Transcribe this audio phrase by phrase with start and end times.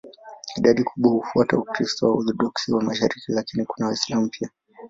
[0.57, 4.49] Idadi kubwa hufuata Ukristo wa Waorthodoksi wa mashariki, lakini kuna Waislamu pia.